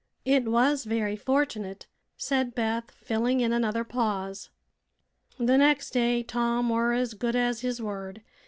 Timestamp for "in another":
3.39-3.83